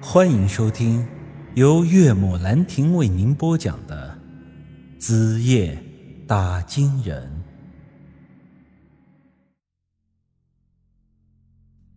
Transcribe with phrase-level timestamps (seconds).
[0.00, 1.06] 欢迎收听
[1.54, 4.16] 由岳母兰亭为您播讲的
[5.00, 5.82] 《子夜
[6.26, 7.22] 打金人》。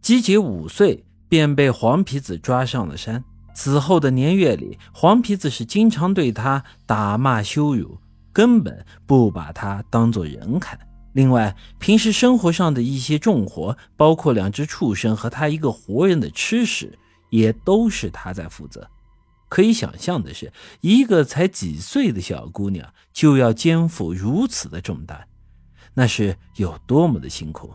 [0.01, 3.21] 姬姐五岁便被黄皮子抓上了山，
[3.53, 7.99] 此后的年月里，黄皮子是经常对他打骂羞辱，
[8.31, 10.79] 根本不把他当做人看。
[11.11, 16.97] 另外，平时生活上的一些重活，包括两只畜生和他一个活人的吃食。
[17.29, 18.87] 也都是他在负责。
[19.47, 25.27] 可以想象的是，一个才几岁的小姑娘就要肩负如此的重担，
[25.93, 27.73] 那是有多么的辛苦。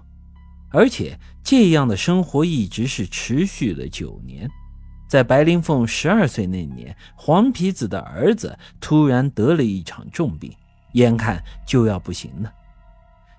[0.71, 4.49] 而且这样的生活一直是持续了九年。
[5.09, 10.53] 在白灵凤十二岁那年，黄皮子的儿子突然得了一场重病，
[10.93, 12.53] 眼看就要不行了。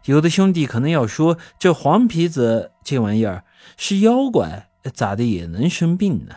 [0.06, 3.44] 有的兄弟可能要说，这黄皮子这玩意儿
[3.76, 4.70] 是妖怪。
[4.92, 6.36] 咋的也能生病呢？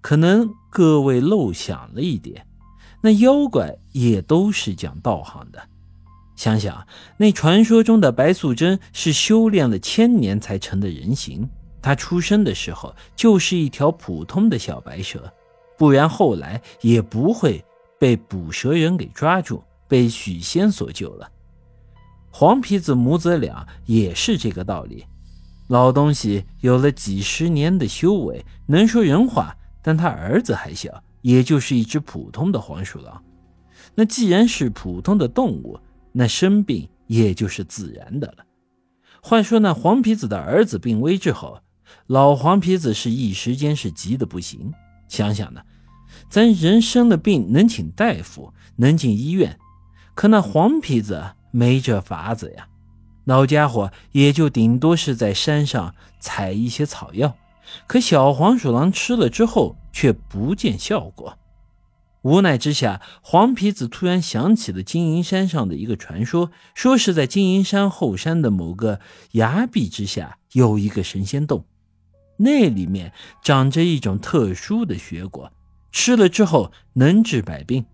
[0.00, 2.46] 可能各位漏想了一点，
[3.00, 5.62] 那妖怪也都是讲道行的。
[6.36, 11.48] 想想那传说中的白素贞是修炼了千年才成的人形，
[11.80, 15.32] 她出生的时候就是一条普通的小白蛇，
[15.78, 17.64] 不然后来也不会
[17.98, 21.30] 被捕蛇人给抓住，被许仙所救了。
[22.30, 25.06] 黄皮子母子俩也是这个道理。
[25.68, 33.22] 老东西有了几十年的修为，能说人话，但他儿子还小，也就是一只普通的黄鼠狼。
[33.94, 35.78] 那既然是普通的动物，
[36.12, 38.44] 那生病也就是自然的了。
[39.22, 41.58] 话说那黄皮子的儿子病危之后，
[42.08, 44.72] 老黄皮子是一时间是急得不行。
[45.08, 45.62] 想想呢，
[46.28, 49.58] 咱人生的病能请大夫，能进医院，
[50.14, 52.68] 可那黄皮子没这法子呀。
[53.24, 57.36] 老家伙也就顶多是在山上采一些草药，
[57.86, 61.38] 可小黄鼠狼吃了之后却不见效果。
[62.22, 69.00] 无奈之下，黄皮子突然想起了金银山上的一个传说，说是在金银山后山的某个
[69.32, 71.64] 崖壁之下有一个神仙洞，
[72.38, 73.12] 那里面
[73.42, 75.52] 长着一种特殊的雪果，
[75.92, 77.84] 吃了之后能治百病。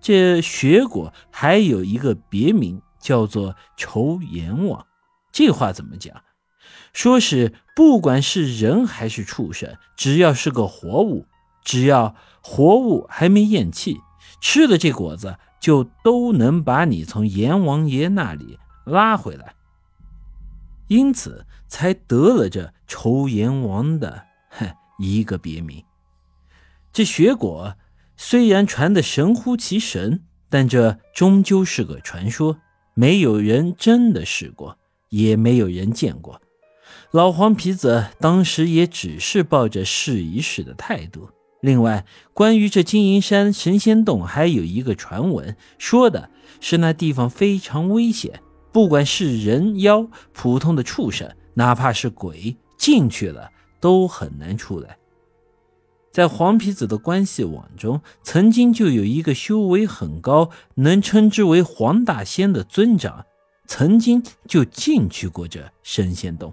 [0.00, 2.80] 这雪果还有一个别名。
[3.00, 4.86] 叫做仇阎王，
[5.32, 6.22] 这话怎么讲？
[6.92, 11.26] 说是不管是人还是畜生，只要是个活物，
[11.64, 13.98] 只要活物还没咽气，
[14.40, 19.54] 吃了这果子，就都能把你从阎王爷那里拉回来，
[20.88, 25.84] 因此才得了这仇阎王的哼一个别名。
[26.92, 27.76] 这雪果
[28.16, 32.58] 虽然传的神乎其神，但这终究是个传说。
[33.00, 34.76] 没有人真的试过，
[35.08, 36.42] 也没有人见过。
[37.12, 41.30] 老黄皮子当时也只是抱着试一试的态度。
[41.62, 46.28] 另外，关于这金银山神仙洞，还有一个传闻，说的
[46.60, 53.50] 是那地方非常危险，不管是人妖、普通的畜生，哪怕是鬼，进去了
[53.80, 54.98] 都很难出来。
[56.10, 63.24] 在黄皮子的关系网中，曾经就有一个修为很高，能称之为黄大仙的尊长，
[63.66, 66.52] 曾经就进去过这神仙洞，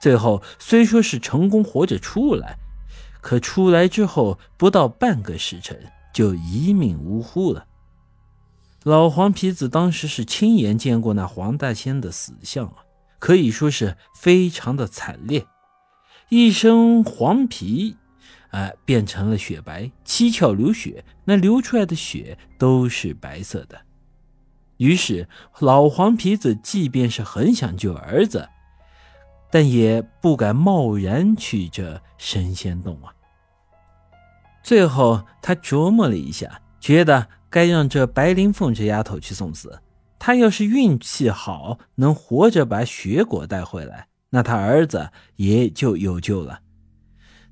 [0.00, 2.56] 最后虽说是成功活着出来，
[3.20, 5.76] 可出来之后不到半个时辰
[6.14, 7.66] 就一命呜呼了。
[8.84, 12.84] 老黄皮子当时是亲眼见过那黄大仙的死相啊，
[13.18, 15.44] 可以说是非常的惨烈，
[16.28, 17.96] 一身黄皮。
[18.56, 23.78] 哎，变成了雪白，七窍流血，那流出来的血都是白色的。
[24.78, 25.28] 于是
[25.58, 28.48] 老黄皮子即便是很想救儿子，
[29.50, 33.12] 但也不敢贸然去这神仙洞啊。
[34.62, 39.82] 最后他琢磨了一下，觉得该让这白灵凤这丫头去送死。
[40.18, 46.60] 他要是运气好，能活着把雪果带回来，那他儿子也就有救了。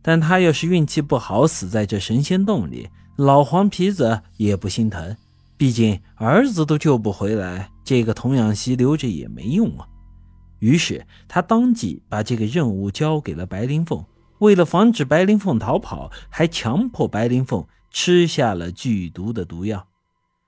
[0.06, 5.16] 但他要是运气不好，死在这神仙洞里，老黄皮子也不心疼。
[5.56, 9.88] 毕竟儿子都救不回来，这个童养媳留着也没用啊。
[10.58, 14.04] 于是他当即把这个任务交给了白灵凤。
[14.40, 19.86] 为了防止白灵凤逃跑，还强迫白灵凤吃下了剧毒的毒药，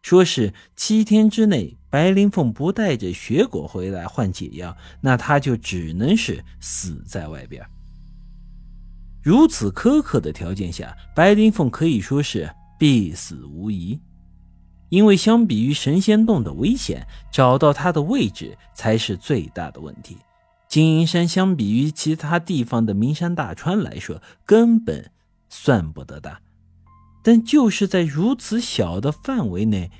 [0.02, 7.64] 说是七天之内白灵凤不带着血果回来换解药，那他就只能是死在外边。
[9.26, 13.98] 如此苛刻的条件下，白灵凤可以说是必死无疑。
[14.88, 20.16] 因为相比于神仙洞的危险，找到它的位置才是最大的问题。
[20.68, 25.10] 金银山相比于其他地方的名山大川来说，根本
[25.48, 26.40] 算不得大。
[27.24, 29.90] 但就是在如此小的范围内，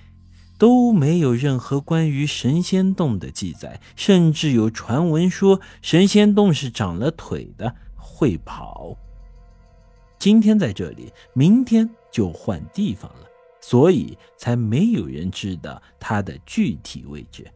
[0.57, 8.97] 都没有任何关于神仙洞的记载，甚至有传闻说神仙洞是长了腿的，会跑。
[10.19, 13.27] 今天在这里，明天就换地方了，
[13.61, 17.47] 所以才没有人知道它的具体位置。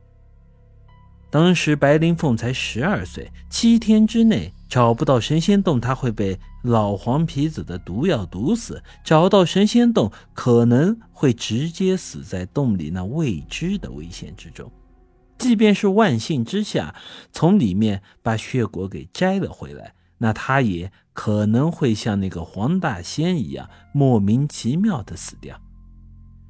[1.30, 14.70] 当时白灵凤才十二岁，七天之内找不到神仙洞，她会被老黄皮子的毒药毒死；找到神仙洞，可能会直接死在洞里那未知的危险之中。
[15.38, 16.94] 即便是万幸之下
[17.32, 20.90] 从里面把血果给摘了回来，那他也
[21.22, 25.60] 可能会像那个黄大仙一样莫名其妙的死掉。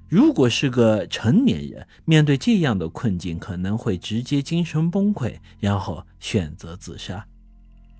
[0.08, 7.26] 如果是个成年人，面对这样的困境，可能会直接精神崩溃，然后选择自杀。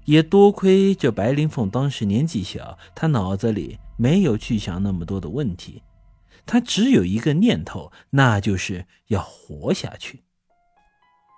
[0.05, 5.83] 也多亏这白灵凤当时年纪小，她脑子里没有去想那么多的问题，
[6.47, 10.23] 她只有一个念头，那就是要活下去。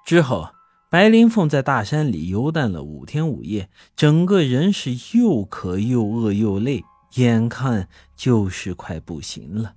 [0.05, 0.46] 之后，
[0.93, 6.85] 白灵凤在大山里游荡了五天五夜，整个人是又渴又饿又累，
[7.15, 9.75] 眼看就是快不行了。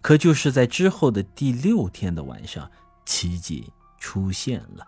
[0.00, 2.70] 可就是在之后的第六天的晚上，
[3.04, 4.86] 奇迹出现了，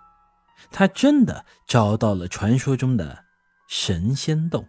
[0.70, 3.24] 他真的找到了传说中的
[3.66, 4.64] 神仙洞。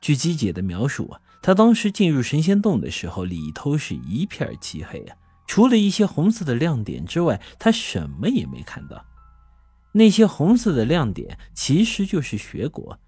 [0.00, 5.16] 据姬姐的描述啊，他当时进入神仙洞的时候，里头是一片漆黑啊，
[5.48, 9.04] 除了一些红色的亮点之外，他什么也没看到。
[9.92, 12.98] 那些红色的亮点其实就是血果。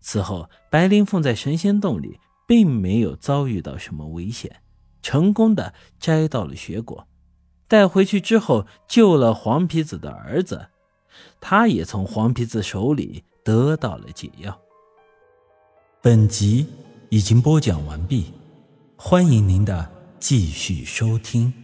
[0.00, 4.62] 此后，白灵凤在神仙洞里并没有遭遇到什么危险。
[5.02, 7.08] 成功的摘到了血果，
[7.66, 10.68] 带回去之后救了黄皮子的儿子，
[11.40, 14.60] 他也从黄皮子手里得到了解药。
[16.00, 16.66] 本集
[17.10, 18.32] 已经播讲完毕，
[18.96, 19.90] 欢迎您的
[20.20, 21.61] 继续收听。